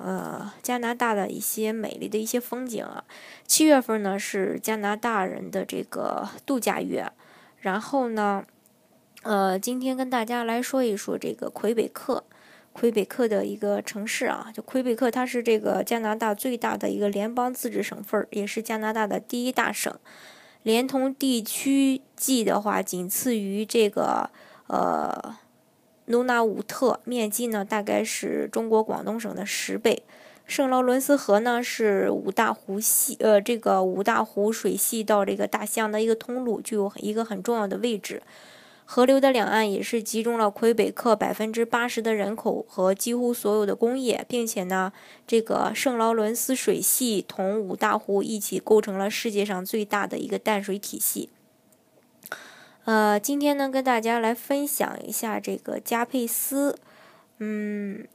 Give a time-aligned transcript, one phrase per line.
[0.00, 3.02] 呃，加拿大的一些美丽的一些风景啊。
[3.48, 7.10] 七月份呢是加拿大人的这个度假月，
[7.58, 8.44] 然后呢，
[9.22, 12.22] 呃，今天跟大家来说一说这个魁北克，
[12.72, 19.92] 魁北克的一个城市啊，就魁北克，它是这个加拿大最大的一个联邦自治省份，也是加拿大的第一大省，
[20.62, 24.30] 连同地区计的话，仅次于这个
[24.68, 25.36] 呃。
[26.08, 30.02] 努纳武特面积呢，大概是中国广东省的十倍。
[30.46, 38.22] 圣劳伦斯河呢，是五大湖系呃这个五大湖水系到这个大西洋的一个通路，具有一个很重要的位置。
[38.86, 44.90] 河流的两岸也是集中了魁北克百分之八十的人口和几乎所有的工业，并且呢，
[45.26, 51.28] 这个圣劳伦斯水系同五大湖一起构成了世界上最大的一个淡水体系。
[52.88, 56.78] 呃，今天呢，跟大家来分享一下这个加佩斯。
[57.36, 58.08] 嗯，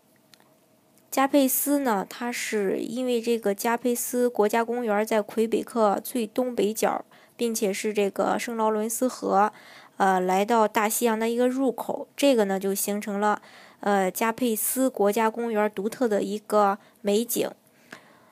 [1.11, 7.05] 加佩斯呢，它是因为这个加佩斯国家公园在魁北克最东北角，
[7.37, 9.53] 并且是这个圣劳伦斯河，
[9.97, 13.43] 呃，来到大西洋的一个入口，这个呢就形成了
[13.81, 17.47] 呃加佩斯国家公园独特的一个美景。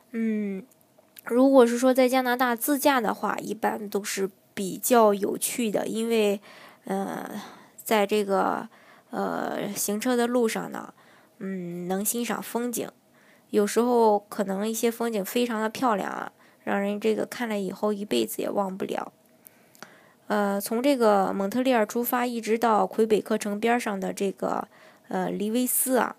[0.10, 0.64] 嗯，
[1.24, 4.32] 如果是说在加拿大自驾的话，一般都是。
[4.62, 6.40] 比较有趣的，因为，
[6.86, 7.28] 呃，
[7.84, 8.70] 在这个
[9.10, 10.94] 呃行车的路上呢，
[11.40, 12.88] 嗯，能欣赏风景，
[13.50, 16.32] 有时候可能一些风景非常的漂亮啊，
[16.64, 19.12] 让人这个看了以后一辈子也忘不了。
[20.28, 24.68] 呃，从这个蒙特利尔出发，一直到魁北克城边上的这个
[25.08, 26.16] 呃黎维斯啊，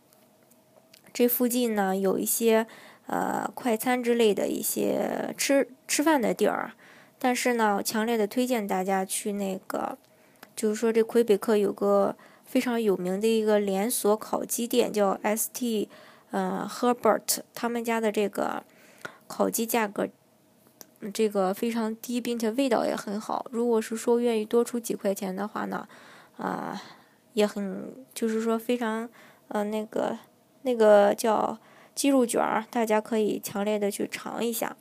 [1.12, 2.66] 这附近呢有一些
[3.06, 6.72] 呃快餐之类的一些吃吃饭的地儿。
[7.24, 9.96] 但是呢，强烈的推荐大家去那个，
[10.56, 15.88] 就是说这魁北克有个非常有名的一个连锁烤鸡店，叫 S.T.
[16.32, 18.64] 呃 Herbert，他们家的这个
[19.28, 20.08] 烤鸡价格
[21.14, 23.46] 这个非常低，并且味道也很好。
[23.52, 25.86] 如果是说愿意多出几块钱的话呢，
[26.38, 26.82] 啊，
[27.34, 29.08] 也很就是说非常
[29.46, 30.18] 呃那个
[30.62, 31.56] 那个叫
[31.94, 34.76] 鸡肉卷儿，大家可以强烈的去尝一下。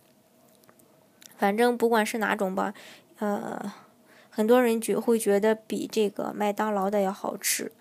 [1.41, 2.71] 反正不管是哪种吧，
[3.17, 3.73] 呃，
[4.29, 7.71] 很多人觉会觉得比这个麦当劳的要好吃。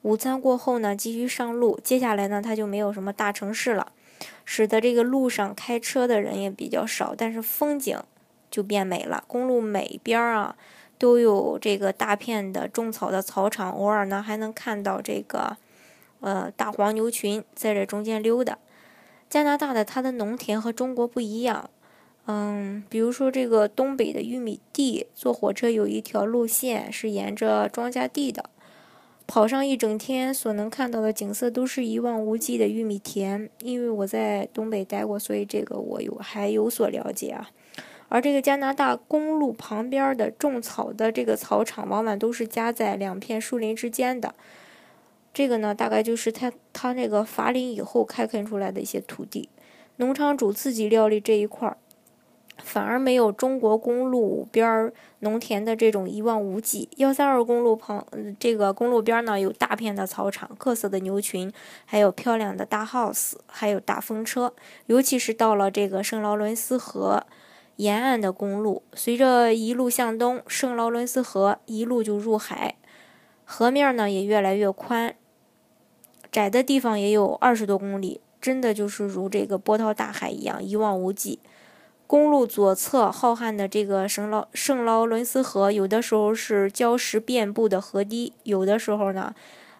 [0.00, 1.78] 午餐过后呢，继续上路。
[1.84, 3.92] 接下来呢，它就没有什么大城市了，
[4.46, 8.02] 使得这个路上开车的人也比较少，但是风景
[8.50, 9.22] 就变美了。
[9.26, 10.56] 公路每边啊
[10.96, 15.58] 都有这个大片的种草的草场，偶尔呢还能看到这个
[16.20, 18.56] 呃大黄牛群在这中间溜达。
[19.28, 21.68] 加拿大的它的农田和中国不一样。
[22.28, 28.50] 嗯，比如说这个东北的玉米地，坐火车有一条路线是沿着庄稼地的，
[29.28, 33.48] 跑上一整天，所能看到的景色都是一望无际的玉米田。
[33.62, 37.48] 因为我在东北待过，所以这个我有还有所了解啊。
[38.08, 44.34] 而这个加拿大公路旁边的种草的这个草场，往往都是夹在两片树林之间的。
[45.32, 49.48] 这个呢，大概就是它它那个伐林以后开垦出来的一些土地，
[49.96, 51.76] 农场主自己料理这一块儿。
[52.62, 56.88] 反而没有中国公路边儿农田的这种一望无际。
[56.96, 58.06] 幺三二公路旁，
[58.38, 61.52] 这个公路边呢有大片的草场、各色的牛群，
[61.84, 64.52] 还有漂亮的大 house，还有大风车。
[64.86, 67.24] 尤其是到了这个圣劳伦斯河
[67.76, 72.76] 沿岸的公路，随着一路向东，圣劳伦斯河一路就入海，
[73.44, 75.14] 河面呢也越来越宽，
[76.32, 81.38] 窄的地方也有二十多公里，真的就是如这个波涛大海一样，一望无际。
[82.06, 89.34] 公路左侧浩瀚的这个圣劳圣劳伦斯河，有的时候是礁石遍布的河堤，有的时候呢，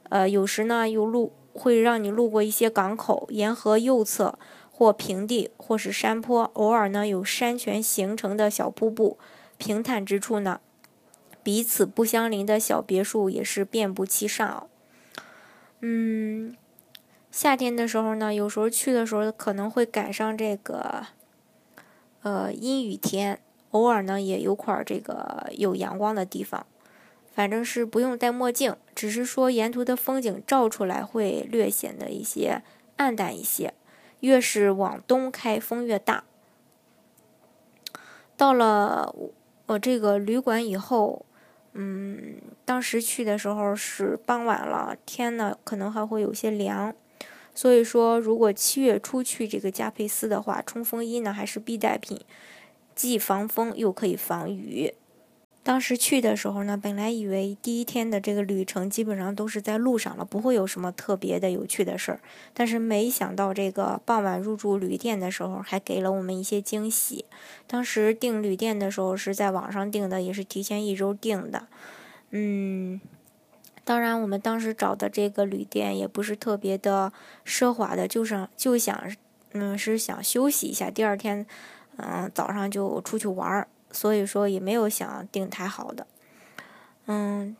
[0.08, 4.36] 呃，有时呢又路会让你路过一些港口，沿河右侧
[4.72, 9.16] 或平地或是山坡，偶尔呢有山泉形成的小瀑布，
[9.56, 10.60] 平坦之处呢，
[11.44, 14.66] 彼此不相邻的小别墅也是遍布其上。
[15.80, 16.56] 嗯，
[17.30, 21.06] 夏天的时候呢，有时候去的时候可能会赶上这个。
[22.26, 23.38] 呃，阴雨天，
[23.70, 26.66] 偶尔呢也有块这个有阳光的地方，
[27.32, 32.62] 反正是不用戴墨镜，只是说沿途的风景照出来会略显得一些
[32.96, 33.74] 暗淡一些。
[34.18, 36.24] 越是往东开，风越大。
[38.36, 39.14] 到了
[39.66, 41.24] 我这个旅馆以后，
[41.74, 46.92] 嗯，当时去的时候是傍晚了，天呢可能还会有些凉，
[47.56, 52.20] 所以说如果七月初去这个加佩斯的话，冲锋衣呢还是必带品，
[52.94, 54.92] 既防风又可以防雨。
[55.62, 62.20] 当时去的时候呢，本来以为第一天的这个旅程基本上都是在路上了，不会有什么特别的有趣的事儿。
[62.54, 67.24] 但是没想到这个傍晚入住旅店的时候，还给了我们一些惊喜。
[67.66, 71.66] 当时订旅店的时候是在网上订的，也是提前一周订的。
[72.30, 73.00] 嗯，
[73.86, 77.10] 当然我们当时找的这个旅店也不是特别的
[77.46, 79.00] 奢华的，就是就想，
[79.52, 81.46] 嗯，是想休息一下，第二天，
[81.96, 83.68] 嗯，早上就出去玩儿。
[83.92, 86.06] 所以说也没有想订太好的，
[87.06, 87.56] 嗯，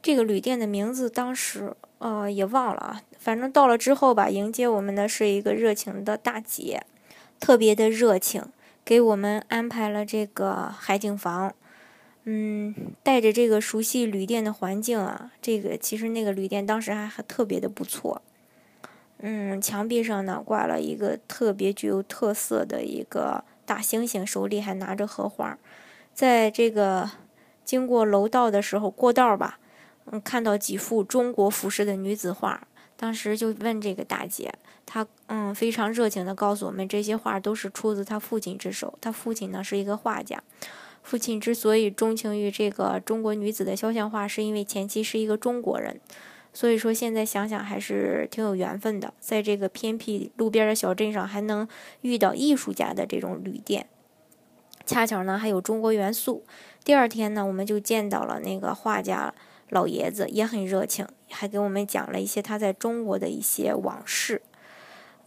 [0.00, 6.84] 这个旅店的名字当时呃也忘了啊，反正到了之后吧，迎接我们的是一个热情的大姐，
[7.40, 8.44] 特别的热情，
[8.84, 11.52] 给我们安排了这个海景房，
[12.26, 18.20] 嗯，带着这个熟悉旅店的环境啊，这个其实那个旅店当时还还特别的不错，
[19.18, 23.42] 嗯，墙壁上呢挂了一个特别具有特色的一个。
[23.66, 25.58] 大猩猩手里还拿着荷花，
[26.14, 27.10] 在这个
[27.64, 29.58] 经过楼道的时候，过道吧，
[30.04, 34.54] 嗯，看到几幅中国服饰的女子画，当时就问这个大姐，
[34.86, 40.40] 她嗯非常热情的告诉我们，这些画都是出自她父亲之手，她父亲呢是一个画家，
[41.06, 46.00] 父亲之所以钟情于这个中国女子的肖像画，是因为前妻是一个中国人。
[46.52, 51.68] 所以说，现在想想还是挺有缘分的，在这个偏僻路边的小镇上，还能
[52.00, 53.86] 遇到艺术家的这种旅店，
[54.84, 56.42] 恰巧呢还有中国元素。
[56.82, 59.32] 第二天呢，我们就见到了那个画家
[59.70, 64.42] 老爷子，也很热情，还给我们讲了一些他在中国的一些往事。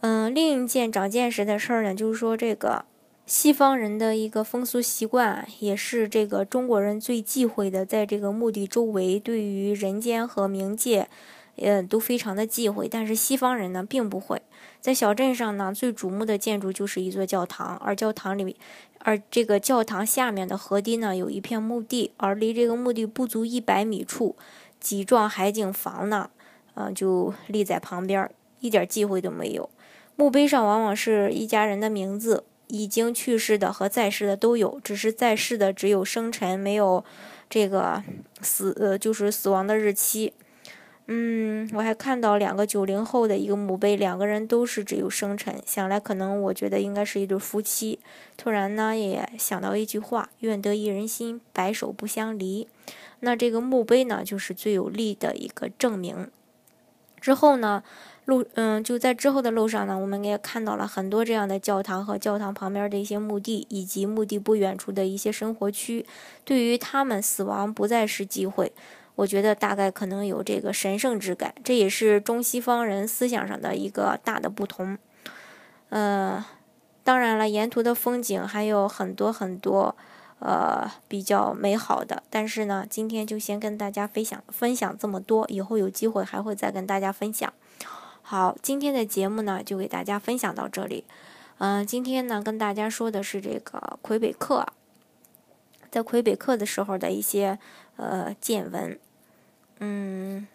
[0.00, 2.84] 嗯，另一件长见识的事儿呢，就是说这个。
[3.30, 11.08] 西方人的一个风俗习惯，也是这个中国人最忌讳的，在这个墓地周围，对于人间和冥界，
[11.54, 12.88] 呃，都非常的忌讳。
[12.88, 14.42] 但是西方人呢，并不会。
[14.80, 18.56] 在小镇上呢，最瞩目的建筑就是一座教堂，而教堂里，
[18.98, 24.34] 而这个教堂下面的河堤呢，有一片墓地，而离这个墓地不足一百米处，
[24.80, 26.30] 几幢海景房呢，
[26.74, 28.28] 呃，就立在旁边，
[28.58, 29.70] 一点忌讳都没有。
[30.16, 32.42] 墓碑上往往是一家人的名字。
[32.70, 37.04] 已经去世的和在世的都有，只是在世的只有生辰，没有
[37.48, 38.02] 这个
[38.40, 40.32] 死呃，就是死亡的日期。
[41.12, 47.98] 嗯，我还看到两个九零后的一个墓碑，两个人都是只有生辰，想来可能我觉得应该是一对夫妻。
[48.36, 52.68] 突然呢，也想到一句话：“愿得一人心，白首不相离。”
[53.20, 56.30] 那这个墓碑呢，就是最有力的一个证明。
[57.20, 57.82] 之后呢？
[58.30, 66.06] 路嗯，就在之后的路上呢，我们也看到了很多这样的教堂和教堂旁边的一些墓地，以及墓地不远处的一些生活区。
[66.44, 68.72] 对于他们死亡不再是忌讳，
[69.16, 74.96] 我觉得大概可能有这个神圣之感，这也是中西方人思想上的一个大的不同。
[75.90, 76.44] 呃，
[77.04, 79.94] 当然了，沿途的风景还有很多很多。
[80.42, 87.52] 呃，比较美好的，但是呢，今天就先跟大家分享分享这么多，以后有机会还会再跟大家分享。
[88.30, 91.02] 好，今天的节目呢，就给大家分享到这里。
[91.58, 94.64] 嗯，今天呢，跟大家说的是这个魁北克，
[95.90, 97.58] 在魁北克的时候的一些
[97.96, 98.96] 呃见闻。
[99.80, 100.46] 嗯。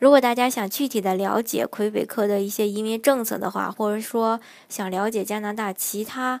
[0.00, 6.40] 如果大家想具体的了解魁北克的一些移民政策的话，或者说想了解加拿大其他